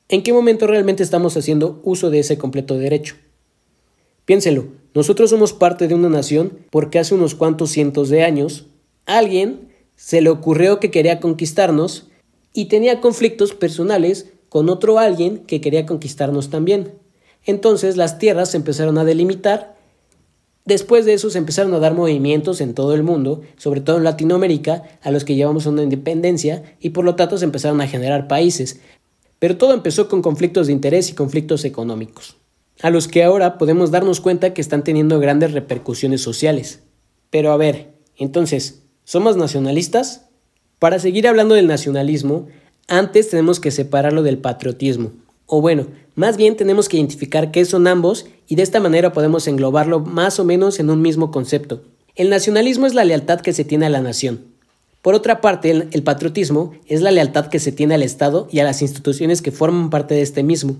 ¿en 0.08 0.22
qué 0.22 0.32
momento 0.32 0.66
realmente 0.66 1.02
estamos 1.02 1.36
haciendo 1.36 1.82
uso 1.84 2.08
de 2.08 2.20
ese 2.20 2.38
completo 2.38 2.78
derecho? 2.78 3.16
Piénselo, 4.24 4.68
nosotros 4.94 5.28
somos 5.28 5.52
parte 5.52 5.86
de 5.86 5.94
una 5.94 6.08
nación 6.08 6.60
porque 6.70 6.98
hace 6.98 7.14
unos 7.14 7.34
cuantos 7.34 7.68
cientos 7.68 8.08
de 8.08 8.22
años 8.22 8.68
alguien 9.04 9.68
se 9.96 10.22
le 10.22 10.30
ocurrió 10.30 10.80
que 10.80 10.90
quería 10.90 11.20
conquistarnos 11.20 12.08
y 12.54 12.64
tenía 12.68 13.02
conflictos 13.02 13.52
personales 13.52 14.32
con 14.48 14.70
otro 14.70 14.98
alguien 14.98 15.40
que 15.40 15.60
quería 15.60 15.84
conquistarnos 15.84 16.48
también. 16.48 16.94
Entonces 17.44 17.98
las 17.98 18.18
tierras 18.18 18.52
se 18.52 18.56
empezaron 18.56 18.96
a 18.96 19.04
delimitar. 19.04 19.76
Después 20.64 21.04
de 21.04 21.14
eso 21.14 21.30
se 21.30 21.38
empezaron 21.38 21.74
a 21.74 21.78
dar 21.78 21.94
movimientos 21.94 22.60
en 22.60 22.74
todo 22.74 22.94
el 22.94 23.02
mundo, 23.02 23.42
sobre 23.56 23.80
todo 23.80 23.96
en 23.96 24.04
Latinoamérica, 24.04 24.84
a 25.02 25.10
los 25.10 25.24
que 25.24 25.34
llevamos 25.34 25.66
una 25.66 25.82
independencia 25.82 26.62
y 26.80 26.90
por 26.90 27.04
lo 27.04 27.16
tanto 27.16 27.38
se 27.38 27.44
empezaron 27.44 27.80
a 27.80 27.88
generar 27.88 28.28
países. 28.28 28.80
Pero 29.38 29.56
todo 29.56 29.72
empezó 29.72 30.08
con 30.08 30.22
conflictos 30.22 30.66
de 30.66 30.74
interés 30.74 31.10
y 31.10 31.14
conflictos 31.14 31.64
económicos 31.64 32.36
a 32.82 32.90
los 32.90 33.08
que 33.08 33.22
ahora 33.22 33.58
podemos 33.58 33.90
darnos 33.90 34.20
cuenta 34.20 34.54
que 34.54 34.60
están 34.60 34.84
teniendo 34.84 35.20
grandes 35.20 35.52
repercusiones 35.52 36.22
sociales. 36.22 36.80
Pero 37.30 37.52
a 37.52 37.56
ver, 37.56 37.94
entonces, 38.16 38.82
¿somos 39.04 39.36
nacionalistas? 39.36 40.26
Para 40.78 40.98
seguir 40.98 41.28
hablando 41.28 41.54
del 41.54 41.66
nacionalismo, 41.66 42.48
antes 42.88 43.28
tenemos 43.28 43.60
que 43.60 43.70
separarlo 43.70 44.22
del 44.22 44.38
patriotismo. 44.38 45.12
O 45.52 45.60
bueno, 45.60 45.88
más 46.14 46.36
bien 46.36 46.56
tenemos 46.56 46.88
que 46.88 46.96
identificar 46.96 47.50
qué 47.50 47.64
son 47.64 47.88
ambos 47.88 48.26
y 48.46 48.54
de 48.54 48.62
esta 48.62 48.78
manera 48.78 49.12
podemos 49.12 49.48
englobarlo 49.48 49.98
más 49.98 50.38
o 50.38 50.44
menos 50.44 50.78
en 50.78 50.90
un 50.90 51.02
mismo 51.02 51.32
concepto. 51.32 51.82
El 52.14 52.30
nacionalismo 52.30 52.86
es 52.86 52.94
la 52.94 53.04
lealtad 53.04 53.40
que 53.40 53.52
se 53.52 53.64
tiene 53.64 53.86
a 53.86 53.90
la 53.90 54.00
nación. 54.00 54.44
Por 55.02 55.16
otra 55.16 55.40
parte, 55.40 55.88
el, 55.90 56.02
patriotismo 56.04 56.74
es 56.86 57.00
la 57.00 57.10
lealtad 57.10 57.48
que 57.48 57.58
se 57.58 57.72
tiene 57.72 57.94
al 57.94 58.04
Estado 58.04 58.46
y 58.52 58.60
a 58.60 58.64
las 58.64 58.80
instituciones 58.80 59.42
que 59.42 59.50
forman 59.50 59.90
parte 59.90 60.14
de 60.14 60.22
este 60.22 60.44
mismo. 60.44 60.76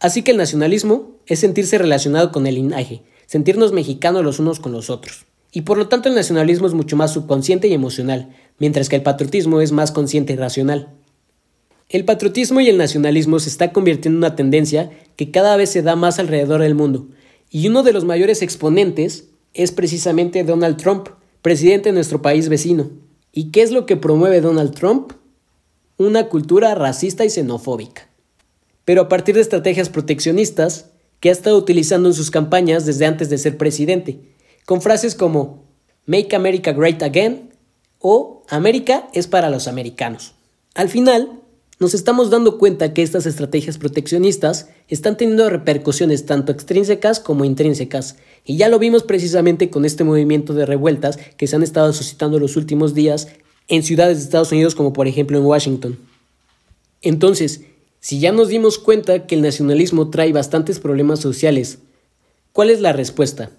Así 0.00 0.22
que 0.22 0.32
el 0.32 0.38
nacionalismo 0.38 1.12
es 1.26 1.38
sentirse 1.38 1.78
relacionado 1.78 2.32
con 2.32 2.48
el 2.48 2.56
linaje, 2.56 3.02
sentirnos 3.26 3.72
mexicanos 3.72 4.24
los 4.24 4.40
unos 4.40 4.58
con 4.58 4.72
los 4.72 4.90
otros. 4.90 5.24
Y 5.52 5.60
por 5.60 5.78
lo 5.78 5.86
tanto 5.86 6.08
el 6.08 6.16
nacionalismo 6.16 6.66
es 6.66 6.74
mucho 6.74 6.96
más 6.96 7.12
subconsciente 7.12 7.68
y 7.68 7.74
emocional, 7.74 8.34
mientras 8.58 8.88
que 8.88 8.96
el 8.96 9.02
patriotismo 9.02 9.60
es 9.60 9.70
más 9.70 9.92
consciente 9.92 10.32
y 10.32 10.36
racional. 10.36 10.88
El 11.90 12.04
patriotismo 12.04 12.60
y 12.60 12.68
el 12.68 12.78
nacionalismo 12.78 13.40
se 13.40 13.48
está 13.48 13.72
convirtiendo 13.72 14.18
en 14.18 14.24
una 14.24 14.36
tendencia 14.36 14.90
que 15.16 15.32
cada 15.32 15.56
vez 15.56 15.70
se 15.70 15.82
da 15.82 15.96
más 15.96 16.20
alrededor 16.20 16.62
del 16.62 16.76
mundo, 16.76 17.08
y 17.50 17.66
uno 17.66 17.82
de 17.82 17.92
los 17.92 18.04
mayores 18.04 18.42
exponentes 18.42 19.24
es 19.54 19.72
precisamente 19.72 20.44
Donald 20.44 20.76
Trump, 20.76 21.08
presidente 21.42 21.88
de 21.88 21.94
nuestro 21.94 22.22
país 22.22 22.48
vecino. 22.48 22.90
¿Y 23.32 23.50
qué 23.50 23.62
es 23.62 23.72
lo 23.72 23.86
que 23.86 23.96
promueve 23.96 24.40
Donald 24.40 24.72
Trump? 24.72 25.14
Una 25.96 26.28
cultura 26.28 26.76
racista 26.76 27.24
y 27.24 27.30
xenofóbica. 27.30 28.08
Pero 28.84 29.02
a 29.02 29.08
partir 29.08 29.34
de 29.34 29.40
estrategias 29.40 29.88
proteccionistas 29.88 30.90
que 31.18 31.28
ha 31.28 31.32
estado 31.32 31.58
utilizando 31.58 32.08
en 32.08 32.14
sus 32.14 32.30
campañas 32.30 32.86
desde 32.86 33.06
antes 33.06 33.30
de 33.30 33.38
ser 33.38 33.58
presidente, 33.58 34.20
con 34.64 34.80
frases 34.80 35.16
como 35.16 35.64
Make 36.06 36.36
America 36.36 36.72
Great 36.72 37.02
Again 37.02 37.50
o 37.98 38.44
América 38.48 39.08
es 39.12 39.26
para 39.26 39.50
los 39.50 39.66
americanos. 39.66 40.34
Al 40.74 40.88
final, 40.88 41.39
nos 41.80 41.94
estamos 41.94 42.30
dando 42.30 42.58
cuenta 42.58 42.94
que 42.94 43.02
estas 43.02 43.26
estrategias 43.26 43.78
proteccionistas 43.78 44.68
están 44.88 45.16
teniendo 45.16 45.50
repercusiones 45.50 46.26
tanto 46.26 46.52
extrínsecas 46.52 47.18
como 47.18 47.44
intrínsecas, 47.44 48.16
y 48.44 48.56
ya 48.56 48.68
lo 48.68 48.78
vimos 48.78 49.02
precisamente 49.02 49.70
con 49.70 49.84
este 49.84 50.04
movimiento 50.04 50.54
de 50.54 50.66
revueltas 50.66 51.18
que 51.36 51.46
se 51.46 51.56
han 51.56 51.62
estado 51.62 51.92
suscitando 51.92 52.38
los 52.38 52.56
últimos 52.56 52.94
días 52.94 53.28
en 53.66 53.82
ciudades 53.82 54.18
de 54.18 54.24
Estados 54.24 54.52
Unidos 54.52 54.76
como 54.76 54.92
por 54.92 55.08
ejemplo 55.08 55.36
en 55.36 55.44
Washington. 55.44 55.98
Entonces, 57.02 57.62
si 57.98 58.20
ya 58.20 58.30
nos 58.30 58.48
dimos 58.48 58.78
cuenta 58.78 59.26
que 59.26 59.34
el 59.34 59.42
nacionalismo 59.42 60.10
trae 60.10 60.32
bastantes 60.32 60.78
problemas 60.78 61.18
sociales, 61.18 61.78
¿cuál 62.52 62.70
es 62.70 62.80
la 62.80 62.92
respuesta? 62.92 63.50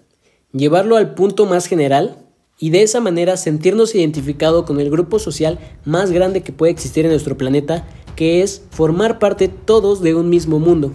llevarlo 0.52 0.96
al 0.96 1.14
punto 1.14 1.46
más 1.46 1.66
general 1.66 2.18
y 2.58 2.70
de 2.70 2.82
esa 2.82 3.00
manera 3.00 3.36
sentirnos 3.36 3.94
identificados 3.94 4.64
con 4.64 4.78
el 4.78 4.90
grupo 4.90 5.18
social 5.18 5.58
más 5.84 6.12
grande 6.12 6.42
que 6.42 6.52
puede 6.52 6.72
existir 6.72 7.04
en 7.04 7.10
nuestro 7.10 7.36
planeta, 7.36 7.86
que 8.16 8.42
es 8.42 8.62
formar 8.70 9.18
parte 9.18 9.48
todos 9.48 10.02
de 10.02 10.14
un 10.14 10.28
mismo 10.28 10.58
mundo, 10.58 10.92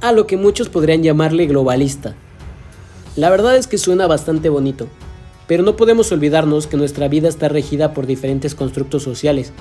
a 0.00 0.12
lo 0.12 0.26
que 0.26 0.36
muchos 0.36 0.68
podrían 0.68 1.02
llamarle 1.02 1.46
globalista. 1.46 2.14
La 3.16 3.30
verdad 3.30 3.56
es 3.56 3.66
que 3.66 3.78
suena 3.78 4.06
bastante 4.06 4.48
bonito, 4.48 4.86
pero 5.46 5.62
no 5.62 5.76
podemos 5.76 6.12
olvidarnos 6.12 6.66
que 6.66 6.76
nuestra 6.76 7.08
vida 7.08 7.28
está 7.28 7.48
regida 7.48 7.94
por 7.94 8.06
diferentes 8.06 8.54
constructos 8.54 9.02
sociales, 9.02 9.52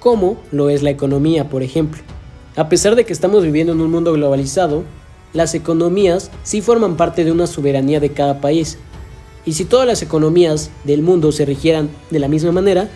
como 0.00 0.36
lo 0.52 0.68
es 0.68 0.82
la 0.82 0.90
economía, 0.90 1.48
por 1.48 1.62
ejemplo. 1.62 2.02
A 2.56 2.68
pesar 2.68 2.96
de 2.96 3.04
que 3.04 3.12
estamos 3.12 3.44
viviendo 3.44 3.72
en 3.72 3.80
un 3.80 3.90
mundo 3.90 4.12
globalizado, 4.12 4.82
las 5.32 5.54
economías 5.54 6.30
sí 6.42 6.60
forman 6.60 6.96
parte 6.96 7.24
de 7.24 7.32
una 7.32 7.46
soberanía 7.46 8.00
de 8.00 8.10
cada 8.10 8.40
país. 8.40 8.78
Y 9.44 9.52
si 9.52 9.64
todas 9.64 9.86
las 9.86 10.02
economías 10.02 10.70
del 10.84 11.02
mundo 11.02 11.32
se 11.32 11.44
rigieran 11.44 11.88
de 12.10 12.18
la 12.18 12.28
misma 12.28 12.52
manera, 12.52 12.88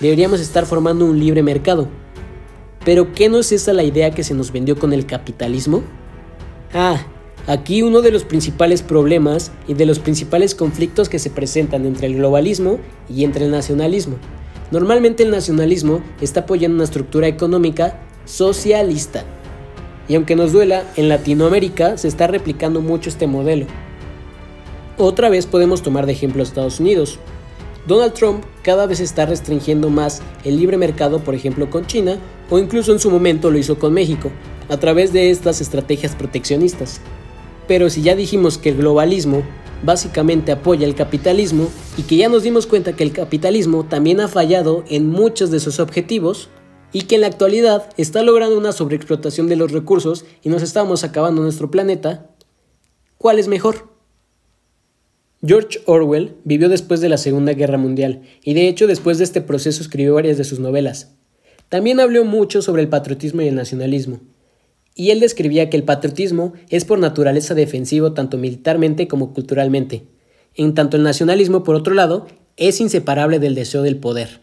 deberíamos 0.00 0.40
estar 0.40 0.64
formando 0.66 1.04
un 1.04 1.18
libre 1.20 1.42
mercado. 1.42 1.88
Pero 2.86 3.12
¿qué 3.12 3.28
no 3.28 3.40
es 3.40 3.50
esa 3.50 3.72
la 3.72 3.82
idea 3.82 4.12
que 4.12 4.22
se 4.22 4.32
nos 4.32 4.52
vendió 4.52 4.78
con 4.78 4.92
el 4.92 5.06
capitalismo? 5.06 5.82
Ah, 6.72 7.04
aquí 7.48 7.82
uno 7.82 8.00
de 8.00 8.12
los 8.12 8.22
principales 8.22 8.80
problemas 8.80 9.50
y 9.66 9.74
de 9.74 9.86
los 9.86 9.98
principales 9.98 10.54
conflictos 10.54 11.08
que 11.08 11.18
se 11.18 11.30
presentan 11.30 11.84
entre 11.84 12.06
el 12.06 12.14
globalismo 12.14 12.78
y 13.08 13.24
entre 13.24 13.46
el 13.46 13.50
nacionalismo. 13.50 14.18
Normalmente 14.70 15.24
el 15.24 15.32
nacionalismo 15.32 16.00
está 16.20 16.40
apoyando 16.40 16.76
una 16.76 16.84
estructura 16.84 17.26
económica 17.26 17.98
socialista, 18.24 19.24
y 20.06 20.14
aunque 20.14 20.36
nos 20.36 20.52
duela, 20.52 20.84
en 20.94 21.08
Latinoamérica 21.08 21.98
se 21.98 22.06
está 22.06 22.28
replicando 22.28 22.80
mucho 22.80 23.08
este 23.08 23.26
modelo. 23.26 23.66
Otra 24.96 25.28
vez 25.28 25.46
podemos 25.46 25.82
tomar 25.82 26.06
de 26.06 26.12
ejemplo 26.12 26.40
a 26.40 26.44
Estados 26.44 26.78
Unidos. 26.78 27.18
Donald 27.88 28.14
Trump 28.14 28.44
cada 28.62 28.86
vez 28.86 29.00
está 29.00 29.26
restringiendo 29.26 29.90
más 29.90 30.22
el 30.44 30.56
libre 30.56 30.76
mercado, 30.76 31.18
por 31.18 31.34
ejemplo, 31.34 31.68
con 31.68 31.86
China, 31.86 32.18
o 32.50 32.58
incluso 32.58 32.92
en 32.92 32.98
su 32.98 33.10
momento 33.10 33.50
lo 33.50 33.58
hizo 33.58 33.78
con 33.78 33.92
México, 33.92 34.30
a 34.68 34.76
través 34.78 35.12
de 35.12 35.30
estas 35.30 35.60
estrategias 35.60 36.14
proteccionistas. 36.14 37.00
Pero 37.68 37.90
si 37.90 38.02
ya 38.02 38.14
dijimos 38.14 38.58
que 38.58 38.70
el 38.70 38.78
globalismo 38.78 39.42
básicamente 39.82 40.52
apoya 40.52 40.86
el 40.86 40.94
capitalismo 40.94 41.68
y 41.96 42.02
que 42.02 42.16
ya 42.16 42.28
nos 42.28 42.42
dimos 42.42 42.66
cuenta 42.66 42.94
que 42.94 43.04
el 43.04 43.12
capitalismo 43.12 43.84
también 43.84 44.20
ha 44.20 44.28
fallado 44.28 44.84
en 44.88 45.08
muchos 45.08 45.50
de 45.50 45.60
sus 45.60 45.80
objetivos, 45.80 46.48
y 46.92 47.02
que 47.02 47.16
en 47.16 47.20
la 47.22 47.26
actualidad 47.26 47.90
está 47.98 48.22
logrando 48.22 48.56
una 48.56 48.72
sobreexplotación 48.72 49.48
de 49.48 49.56
los 49.56 49.72
recursos 49.72 50.24
y 50.42 50.48
nos 50.48 50.62
estamos 50.62 51.04
acabando 51.04 51.42
nuestro 51.42 51.70
planeta, 51.70 52.30
¿cuál 53.18 53.38
es 53.38 53.48
mejor? 53.48 53.92
George 55.44 55.80
Orwell 55.84 56.36
vivió 56.44 56.70
después 56.70 57.00
de 57.00 57.08
la 57.08 57.18
Segunda 57.18 57.52
Guerra 57.52 57.76
Mundial 57.76 58.22
y 58.42 58.54
de 58.54 58.68
hecho 58.68 58.86
después 58.86 59.18
de 59.18 59.24
este 59.24 59.42
proceso 59.42 59.82
escribió 59.82 60.14
varias 60.14 60.38
de 60.38 60.44
sus 60.44 60.58
novelas. 60.58 61.14
También 61.68 62.00
habló 62.00 62.24
mucho 62.24 62.62
sobre 62.62 62.82
el 62.82 62.88
patriotismo 62.88 63.42
y 63.42 63.48
el 63.48 63.54
nacionalismo. 63.54 64.20
Y 64.94 65.10
él 65.10 65.20
describía 65.20 65.68
que 65.68 65.76
el 65.76 65.84
patriotismo 65.84 66.54
es 66.70 66.84
por 66.84 66.98
naturaleza 66.98 67.54
defensivo 67.54 68.12
tanto 68.12 68.38
militarmente 68.38 69.08
como 69.08 69.34
culturalmente, 69.34 70.04
en 70.54 70.74
tanto 70.74 70.96
el 70.96 71.02
nacionalismo, 71.02 71.62
por 71.62 71.76
otro 71.76 71.92
lado, 71.92 72.26
es 72.56 72.80
inseparable 72.80 73.38
del 73.38 73.54
deseo 73.54 73.82
del 73.82 73.98
poder. 73.98 74.40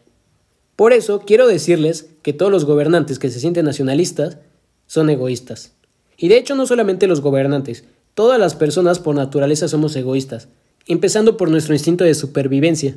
Por 0.76 0.94
eso 0.94 1.22
quiero 1.26 1.48
decirles 1.48 2.10
que 2.22 2.34
todos 2.34 2.52
los 2.52 2.66
gobernantes 2.66 3.20
que 3.20 3.30
se 3.30 3.40
sienten 3.40 3.66
nacionalistas 3.66 4.38
son 4.86 5.10
egoístas. 5.10 5.74
Y 6.18 6.28
de 6.28 6.38
hecho 6.38 6.56
no 6.56 6.68
solamente 6.68 7.08
los 7.08 7.22
gobernantes, 7.22 7.86
todas 8.14 8.40
las 8.40 8.56
personas 8.56 9.00
por 9.00 9.16
naturaleza 9.16 9.68
somos 9.68 9.96
egoístas, 9.96 10.50
empezando 10.88 11.38
por 11.38 11.50
nuestro 11.50 11.74
instinto 11.74 12.04
de 12.04 12.14
supervivencia. 12.14 12.96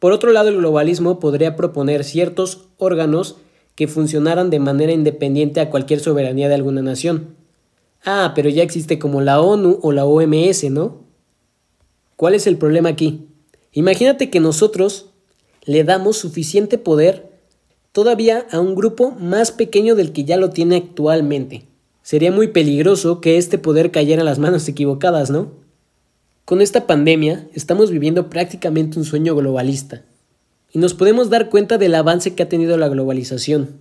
Por 0.00 0.12
otro 0.12 0.32
lado, 0.32 0.48
el 0.48 0.56
globalismo 0.56 1.20
podría 1.20 1.54
proponer 1.54 2.02
ciertos 2.02 2.66
órganos 2.78 3.36
que 3.76 3.86
funcionaran 3.86 4.50
de 4.50 4.58
manera 4.58 4.92
independiente 4.92 5.60
a 5.60 5.70
cualquier 5.70 6.00
soberanía 6.00 6.48
de 6.48 6.54
alguna 6.56 6.82
nación. 6.82 7.36
Ah, 8.04 8.32
pero 8.34 8.48
ya 8.48 8.62
existe 8.62 8.98
como 8.98 9.20
la 9.20 9.40
ONU 9.40 9.78
o 9.82 9.92
la 9.92 10.06
OMS, 10.06 10.70
¿no? 10.70 11.04
¿Cuál 12.16 12.34
es 12.34 12.46
el 12.46 12.56
problema 12.56 12.88
aquí? 12.88 13.26
Imagínate 13.72 14.30
que 14.30 14.40
nosotros 14.40 15.10
le 15.64 15.84
damos 15.84 16.16
suficiente 16.16 16.78
poder 16.78 17.30
todavía 17.92 18.46
a 18.50 18.58
un 18.58 18.74
grupo 18.74 19.10
más 19.12 19.52
pequeño 19.52 19.94
del 19.94 20.12
que 20.12 20.24
ya 20.24 20.38
lo 20.38 20.50
tiene 20.50 20.76
actualmente. 20.76 21.66
Sería 22.02 22.32
muy 22.32 22.48
peligroso 22.48 23.20
que 23.20 23.36
este 23.36 23.58
poder 23.58 23.90
cayera 23.90 24.22
en 24.22 24.26
las 24.26 24.38
manos 24.38 24.66
equivocadas, 24.66 25.30
¿no? 25.30 25.59
Con 26.44 26.60
esta 26.60 26.86
pandemia 26.86 27.48
estamos 27.54 27.90
viviendo 27.90 28.28
prácticamente 28.28 28.98
un 28.98 29.04
sueño 29.04 29.34
globalista 29.36 30.02
y 30.72 30.78
nos 30.78 30.94
podemos 30.94 31.30
dar 31.30 31.50
cuenta 31.50 31.78
del 31.78 31.94
avance 31.94 32.34
que 32.34 32.42
ha 32.42 32.48
tenido 32.48 32.76
la 32.76 32.88
globalización. 32.88 33.78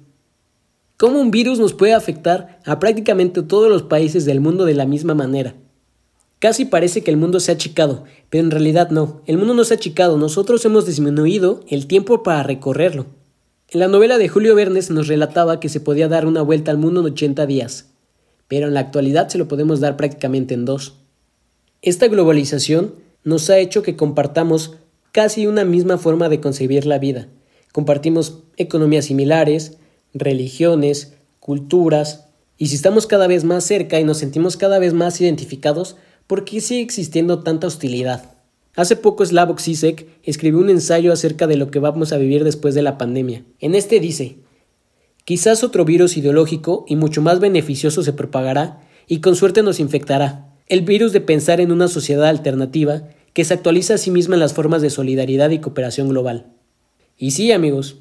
Cómo 0.97 1.19
un 1.21 1.31
virus 1.31 1.59
nos 1.59 1.73
puede 1.73 1.93
afectar 1.93 2.59
a 2.65 2.79
prácticamente 2.79 3.41
todos 3.41 3.69
los 3.69 3.83
países 3.83 4.25
del 4.25 4.41
mundo 4.41 4.65
de 4.65 4.73
la 4.73 4.85
misma 4.85 5.13
manera. 5.13 5.55
Casi 6.39 6.65
parece 6.65 7.03
que 7.03 7.11
el 7.11 7.17
mundo 7.17 7.39
se 7.39 7.51
ha 7.51 7.55
achicado, 7.55 8.05
pero 8.29 8.43
en 8.43 8.51
realidad 8.51 8.89
no. 8.91 9.21
El 9.25 9.37
mundo 9.37 9.53
no 9.53 9.63
se 9.63 9.73
ha 9.73 9.77
achicado, 9.77 10.17
nosotros 10.17 10.63
hemos 10.65 10.85
disminuido 10.85 11.63
el 11.67 11.87
tiempo 11.87 12.23
para 12.23 12.43
recorrerlo. 12.43 13.05
En 13.69 13.81
la 13.81 13.87
novela 13.87 14.17
de 14.17 14.29
Julio 14.29 14.55
Verne 14.55 14.79
nos 14.89 15.07
relataba 15.07 15.59
que 15.59 15.69
se 15.69 15.79
podía 15.79 16.07
dar 16.07 16.25
una 16.25 16.41
vuelta 16.41 16.71
al 16.71 16.77
mundo 16.77 17.01
en 17.01 17.07
80 17.07 17.45
días, 17.45 17.91
pero 18.47 18.67
en 18.67 18.73
la 18.73 18.79
actualidad 18.79 19.27
se 19.29 19.37
lo 19.37 19.47
podemos 19.47 19.79
dar 19.79 19.95
prácticamente 19.95 20.53
en 20.53 20.65
dos. 20.65 20.95
Esta 21.81 22.09
globalización 22.09 22.95
nos 23.24 23.50
ha 23.50 23.57
hecho 23.57 23.83
que 23.83 23.95
compartamos 23.95 24.75
casi 25.13 25.48
una 25.48 25.63
misma 25.63 25.98
forma 25.98 26.27
de 26.27 26.41
concebir 26.41 26.86
la 26.86 27.00
vida. 27.00 27.29
Compartimos 27.71 28.43
economías 28.57 29.05
similares, 29.05 29.77
religiones, 30.13 31.13
culturas, 31.39 32.25
y 32.57 32.67
si 32.67 32.75
estamos 32.75 33.07
cada 33.07 33.27
vez 33.27 33.45
más 33.45 33.63
cerca 33.63 33.98
y 33.98 34.03
nos 34.03 34.17
sentimos 34.17 34.57
cada 34.57 34.77
vez 34.79 34.93
más 34.93 35.21
identificados, 35.21 35.95
¿por 36.27 36.43
qué 36.43 36.59
sigue 36.59 36.81
existiendo 36.81 37.43
tanta 37.43 37.67
hostilidad? 37.67 38.36
Hace 38.75 38.98
poco 38.98 39.25
Slavoj 39.25 39.62
Zizek 39.62 40.05
escribió 40.24 40.59
un 40.59 40.69
ensayo 40.69 41.13
acerca 41.13 41.48
de 41.48 41.55
lo 41.55 41.71
que 41.71 41.79
vamos 41.79 42.12
a 42.12 42.17
vivir 42.17 42.43
después 42.43 42.75
de 42.75 42.81
la 42.81 42.98
pandemia. 42.98 43.45
En 43.59 43.74
este 43.74 44.01
dice, 44.01 44.36
quizás 45.24 45.63
otro 45.63 45.86
virus 45.86 46.17
ideológico 46.17 46.83
y 46.89 46.98
mucho 46.98 47.21
más 47.21 47.39
beneficioso 47.39 48.03
se 48.03 48.12
propagará 48.12 48.81
y 49.07 49.21
con 49.21 49.38
suerte 49.38 49.63
nos 49.63 49.79
infectará. 49.79 50.49
El 50.69 50.81
virus 50.83 51.11
de 51.11 51.19
pensar 51.19 51.59
en 51.59 51.71
una 51.71 51.88
sociedad 51.89 52.29
alternativa 52.29 53.09
que 53.33 53.43
se 53.43 53.53
actualiza 53.53 53.95
a 53.95 53.97
sí 53.97 54.11
misma 54.11 54.35
en 54.35 54.39
las 54.39 54.53
formas 54.53 54.81
de 54.81 54.89
solidaridad 54.89 55.49
y 55.49 55.59
cooperación 55.59 56.07
global. 56.07 56.45
Y 57.17 57.31
sí, 57.31 57.51
amigos, 57.51 57.97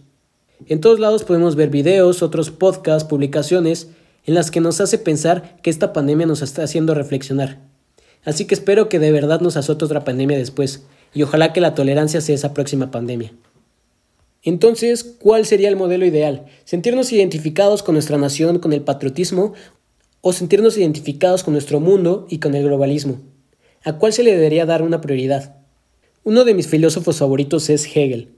en 0.67 0.81
todos 0.81 1.01
lados 1.01 1.25
podemos 1.25 1.57
ver 1.57 1.71
videos, 1.71 2.23
otros 2.23 2.51
podcasts, 2.51 3.09
publicaciones 3.09 3.89
en 4.25 4.35
las 4.35 4.51
que 4.51 4.61
nos 4.61 4.81
hace 4.81 4.99
pensar 4.99 5.57
que 5.63 5.71
esta 5.71 5.93
pandemia 5.93 6.27
nos 6.27 6.43
está 6.43 6.63
haciendo 6.63 6.95
reflexionar 6.95 7.69
Así 8.25 8.45
que 8.45 8.55
espero 8.55 8.89
que 8.89 8.99
de 8.99 9.13
verdad 9.13 9.41
nos 9.41 9.57
azote 9.57 9.85
otra 9.85 10.05
pandemia 10.05 10.37
después, 10.37 10.85
y 11.15 11.23
ojalá 11.23 11.53
que 11.53 11.61
la 11.61 11.75
tolerancia 11.75 12.21
sea 12.21 12.35
esa 12.35 12.55
próxima 12.55 12.91
pandemia. 12.91 13.33
Entonces, 14.43 15.03
¿cuál 15.05 15.47
sería 15.47 15.69
el 15.69 15.77
modelo 15.77 16.07
ideal? 16.07 16.47
¿Sentirnos 16.65 17.13
identificados 17.13 17.83
con 17.83 17.95
nuestra 17.95 18.19
nación, 18.19 18.59
con 18.59 18.73
el 18.73 18.83
patriotismo? 18.83 19.55
O 20.21 20.33
sentirnos 20.33 20.77
identificados 20.77 21.45
con 21.45 21.55
nuestro 21.55 21.81
mundo 21.81 22.27
y 22.29 22.39
con 22.39 22.55
el 22.55 22.65
globalismo. 22.65 23.21
¿A 23.85 23.95
cuál 23.95 24.13
se 24.13 24.23
le 24.23 24.33
debería 24.35 24.67
dar 24.67 24.83
una 24.83 25.01
prioridad? 25.01 25.57
Uno 26.25 26.45
de 26.45 26.55
mis 26.55 26.67
filósofos 26.67 27.19
favoritos 27.19 27.71
es 27.71 27.87
Hegel. 27.87 28.29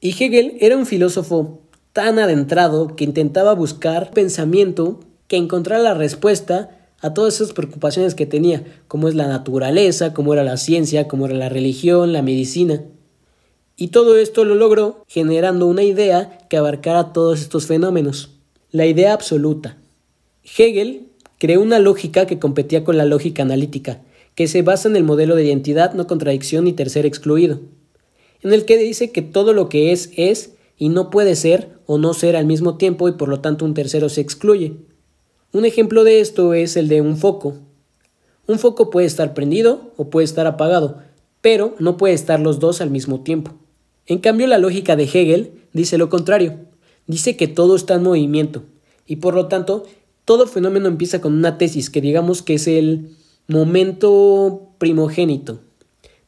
Y 0.00 0.10
Hegel 0.10 0.56
era 0.60 0.76
un 0.76 0.86
filósofo 0.86 1.60
tan 1.92 2.18
adentrado 2.18 2.96
que 2.96 3.04
intentaba 3.04 3.54
buscar 3.54 4.10
pensamiento 4.10 5.00
que 5.26 5.36
encontrara 5.36 5.82
la 5.82 5.94
respuesta 5.94 6.76
a 7.00 7.14
todas 7.14 7.36
esas 7.36 7.52
preocupaciones 7.52 8.14
que 8.14 8.26
tenía, 8.26 8.64
como 8.88 9.08
es 9.08 9.14
la 9.14 9.26
naturaleza, 9.26 10.12
como 10.12 10.34
era 10.34 10.44
la 10.44 10.56
ciencia, 10.56 11.08
como 11.08 11.26
era 11.26 11.34
la 11.34 11.48
religión, 11.48 12.12
la 12.12 12.22
medicina. 12.22 12.82
Y 13.76 13.88
todo 13.88 14.18
esto 14.18 14.44
lo 14.44 14.54
logró 14.54 15.04
generando 15.08 15.66
una 15.66 15.82
idea 15.82 16.38
que 16.50 16.58
abarcara 16.58 17.12
todos 17.12 17.40
estos 17.40 17.66
fenómenos, 17.66 18.30
la 18.70 18.86
idea 18.86 19.14
absoluta. 19.14 19.78
Hegel 20.44 21.09
creó 21.40 21.62
una 21.62 21.78
lógica 21.78 22.26
que 22.26 22.38
competía 22.38 22.84
con 22.84 22.98
la 22.98 23.06
lógica 23.06 23.42
analítica, 23.42 24.02
que 24.34 24.46
se 24.46 24.60
basa 24.60 24.90
en 24.90 24.94
el 24.94 25.04
modelo 25.04 25.34
de 25.34 25.46
identidad, 25.46 25.94
no 25.94 26.06
contradicción 26.06 26.66
y 26.66 26.74
tercer 26.74 27.06
excluido, 27.06 27.60
en 28.42 28.52
el 28.52 28.66
que 28.66 28.76
dice 28.76 29.10
que 29.10 29.22
todo 29.22 29.54
lo 29.54 29.70
que 29.70 29.90
es 29.90 30.10
es 30.16 30.52
y 30.76 30.90
no 30.90 31.08
puede 31.08 31.34
ser 31.36 31.70
o 31.86 31.96
no 31.96 32.12
ser 32.12 32.36
al 32.36 32.44
mismo 32.44 32.76
tiempo 32.76 33.08
y 33.08 33.12
por 33.12 33.30
lo 33.30 33.40
tanto 33.40 33.64
un 33.64 33.72
tercero 33.72 34.10
se 34.10 34.20
excluye. 34.20 34.74
Un 35.52 35.64
ejemplo 35.64 36.04
de 36.04 36.20
esto 36.20 36.52
es 36.52 36.76
el 36.76 36.88
de 36.88 37.00
un 37.00 37.16
foco. 37.16 37.54
Un 38.46 38.58
foco 38.58 38.90
puede 38.90 39.06
estar 39.06 39.32
prendido 39.32 39.92
o 39.96 40.10
puede 40.10 40.26
estar 40.26 40.46
apagado, 40.46 40.98
pero 41.40 41.74
no 41.78 41.96
puede 41.96 42.12
estar 42.12 42.38
los 42.38 42.60
dos 42.60 42.82
al 42.82 42.90
mismo 42.90 43.22
tiempo. 43.22 43.54
En 44.06 44.18
cambio, 44.18 44.46
la 44.46 44.58
lógica 44.58 44.94
de 44.94 45.04
Hegel 45.04 45.52
dice 45.72 45.96
lo 45.96 46.10
contrario. 46.10 46.58
Dice 47.06 47.36
que 47.36 47.48
todo 47.48 47.76
está 47.76 47.94
en 47.94 48.02
movimiento 48.02 48.62
y 49.06 49.16
por 49.16 49.34
lo 49.34 49.48
tanto 49.48 49.86
todo 50.30 50.46
fenómeno 50.46 50.86
empieza 50.86 51.20
con 51.20 51.34
una 51.34 51.58
tesis 51.58 51.90
que 51.90 52.00
digamos 52.00 52.40
que 52.40 52.54
es 52.54 52.68
el 52.68 53.16
momento 53.48 54.68
primogénito. 54.78 55.58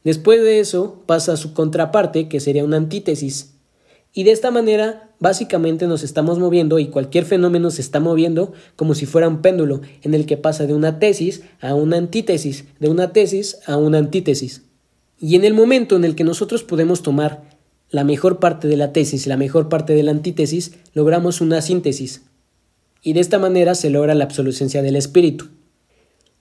Después 0.03 0.41
de 0.41 0.59
eso 0.59 1.03
pasa 1.05 1.37
su 1.37 1.53
contraparte, 1.53 2.27
que 2.27 2.41
sería 2.41 2.65
una 2.65 2.75
antítesis. 2.75 3.53
Y 4.11 4.25
de 4.25 4.31
esta 4.31 4.51
manera, 4.51 5.15
básicamente 5.21 5.87
nos 5.87 6.03
estamos 6.03 6.37
moviendo 6.37 6.79
y 6.79 6.87
cualquier 6.87 7.23
fenómeno 7.23 7.71
se 7.71 7.79
está 7.79 8.01
moviendo 8.01 8.51
como 8.75 8.93
si 8.93 9.05
fuera 9.05 9.29
un 9.29 9.41
péndulo, 9.41 9.79
en 10.01 10.13
el 10.13 10.25
que 10.25 10.35
pasa 10.35 10.67
de 10.67 10.73
una 10.73 10.99
tesis 10.99 11.43
a 11.61 11.73
una 11.73 11.95
antítesis, 11.95 12.65
de 12.81 12.89
una 12.89 13.13
tesis 13.13 13.59
a 13.67 13.77
una 13.77 13.99
antítesis. 13.99 14.63
Y 15.17 15.37
en 15.37 15.45
el 15.45 15.53
momento 15.53 15.95
en 15.95 16.03
el 16.03 16.15
que 16.15 16.25
nosotros 16.25 16.63
podemos 16.63 17.03
tomar 17.03 17.57
la 17.89 18.03
mejor 18.03 18.39
parte 18.39 18.67
de 18.67 18.75
la 18.75 18.91
tesis 18.91 19.27
la 19.27 19.37
mejor 19.37 19.69
parte 19.69 19.93
de 19.93 20.03
la 20.03 20.11
antítesis, 20.11 20.73
logramos 20.93 21.39
una 21.39 21.61
síntesis. 21.61 22.23
Y 23.03 23.13
de 23.13 23.19
esta 23.19 23.37
manera 23.37 23.75
se 23.75 23.89
logra 23.91 24.15
la 24.15 24.23
absolucencia 24.23 24.81
del 24.81 24.95
espíritu. 24.95 25.49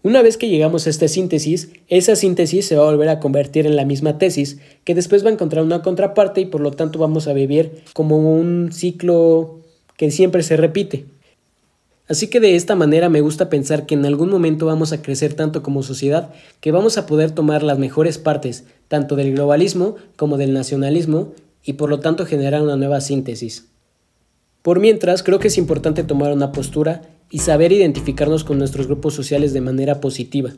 Una 0.04 0.22
vez 0.22 0.36
que 0.36 0.48
llegamos 0.48 0.86
a 0.86 0.90
esta 0.90 1.06
síntesis, 1.06 1.70
esa 1.88 2.16
síntesis 2.16 2.66
se 2.66 2.76
va 2.76 2.82
a 2.82 2.90
volver 2.90 3.08
a 3.08 3.20
convertir 3.20 3.66
en 3.66 3.76
la 3.76 3.84
misma 3.84 4.18
tesis, 4.18 4.58
que 4.84 4.94
después 4.94 5.24
va 5.24 5.28
a 5.28 5.32
encontrar 5.32 5.64
una 5.64 5.82
contraparte 5.82 6.40
y 6.40 6.46
por 6.46 6.60
lo 6.60 6.72
tanto 6.72 6.98
vamos 6.98 7.28
a 7.28 7.32
vivir 7.32 7.82
como 7.92 8.16
un 8.16 8.70
ciclo 8.72 9.60
que 9.96 10.10
siempre 10.10 10.42
se 10.42 10.56
repite. 10.56 11.06
Así 12.08 12.26
que 12.26 12.40
de 12.40 12.56
esta 12.56 12.74
manera 12.74 13.08
me 13.08 13.20
gusta 13.20 13.48
pensar 13.48 13.86
que 13.86 13.94
en 13.94 14.04
algún 14.04 14.28
momento 14.28 14.66
vamos 14.66 14.92
a 14.92 15.02
crecer 15.02 15.34
tanto 15.34 15.62
como 15.62 15.84
sociedad 15.84 16.30
que 16.60 16.72
vamos 16.72 16.98
a 16.98 17.06
poder 17.06 17.30
tomar 17.30 17.62
las 17.62 17.78
mejores 17.78 18.18
partes, 18.18 18.64
tanto 18.88 19.14
del 19.14 19.32
globalismo 19.34 19.96
como 20.16 20.36
del 20.36 20.52
nacionalismo, 20.52 21.32
y 21.64 21.74
por 21.74 21.90
lo 21.90 22.00
tanto 22.00 22.26
generar 22.26 22.60
una 22.60 22.76
nueva 22.76 23.00
síntesis. 23.00 23.68
Por 24.62 24.78
mientras, 24.78 25.24
creo 25.24 25.40
que 25.40 25.48
es 25.48 25.58
importante 25.58 26.04
tomar 26.04 26.32
una 26.32 26.52
postura 26.52 27.02
y 27.30 27.40
saber 27.40 27.72
identificarnos 27.72 28.44
con 28.44 28.58
nuestros 28.58 28.86
grupos 28.86 29.12
sociales 29.12 29.52
de 29.52 29.60
manera 29.60 30.00
positiva. 30.00 30.52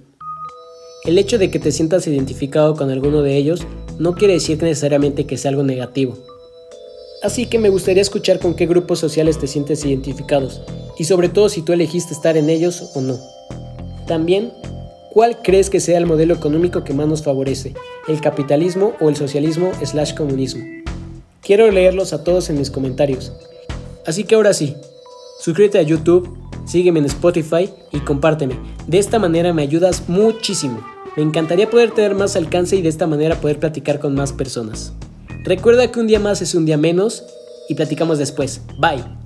El 1.05 1.17
hecho 1.19 1.39
de 1.39 1.51
que 1.51 1.59
te 1.59 1.73
sientas 1.73 2.07
identificado 2.07 2.77
con 2.77 2.91
alguno 2.91 3.23
de 3.23 3.37
ellos 3.37 3.67
no 3.99 4.15
quiere 4.15 4.35
decir 4.35 4.63
necesariamente 4.63 5.27
que 5.27 5.39
sea 5.39 5.51
algo 5.51 5.63
negativo. 5.63 6.19
Así 7.23 7.47
que 7.47 7.59
me 7.59 7.71
gustaría 7.71 8.03
escuchar 8.03 8.39
con 8.39 8.55
qué 8.55 8.67
grupos 8.67 8.99
sociales 8.99 9.39
te 9.39 9.47
sientes 9.47 9.85
identificados 9.87 10.61
y 10.99 11.05
sobre 11.05 11.31
todo 11.31 11.49
si 11.49 11.63
tú 11.63 11.73
elegiste 11.73 12.13
estar 12.13 12.37
en 12.37 12.51
ellos 12.51 12.91
o 12.95 13.01
no. 13.01 13.19
También, 14.07 14.53
¿cuál 15.13 15.41
crees 15.41 15.71
que 15.71 15.81
sea 15.81 15.97
el 15.97 16.05
modelo 16.05 16.35
económico 16.35 16.85
que 16.85 16.93
más 16.93 17.09
nos 17.09 17.23
favorece? 17.23 17.73
¿El 18.07 18.21
capitalismo 18.21 18.93
o 19.01 19.09
el 19.09 19.17
socialismo 19.17 19.73
slash 19.83 20.15
comunismo? 20.15 20.63
Quiero 21.41 21.71
leerlos 21.71 22.13
a 22.13 22.23
todos 22.25 22.51
en 22.51 22.59
mis 22.59 22.71
comentarios. 22.71 23.33
Así 24.07 24.25
que 24.25 24.35
ahora 24.35 24.53
sí, 24.53 24.77
suscríbete 25.41 25.79
a 25.79 25.83
YouTube 25.83 26.45
sígueme 26.65 26.99
en 26.99 27.07
Spotify 27.07 27.71
y 27.93 28.01
compárteme. 28.01 28.59
De 28.87 28.99
esta 28.99 29.19
manera 29.19 29.53
me 29.53 29.63
ayudas 29.63 30.09
muchísimo. 30.09 30.85
Me 31.17 31.23
encantaría 31.23 31.71
poder 31.71 31.93
tener 31.93 32.15
más 32.15 32.37
alcance 32.37 32.77
y 32.77 32.83
de 32.83 32.89
esta 32.89 33.07
manera 33.07 33.41
poder 33.41 33.61
platicar 33.61 34.01
con 34.01 34.15
más 34.15 34.33
personas. 34.33 34.93
Recuerda 35.45 35.91
que 35.91 36.01
un 36.01 36.07
día 36.07 36.21
más 36.21 36.43
es 36.43 36.55
un 36.55 36.67
día 36.67 36.77
menos 36.77 37.25
y 37.69 37.75
platicamos 37.75 38.19
después. 38.19 38.63
Bye. 38.79 39.24